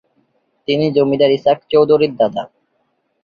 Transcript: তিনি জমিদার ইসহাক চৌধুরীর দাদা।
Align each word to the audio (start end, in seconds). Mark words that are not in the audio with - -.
তিনি 0.67 0.85
জমিদার 0.95 1.31
ইসহাক 1.37 1.59
চৌধুরীর 1.71 2.13
দাদা। 2.21 2.43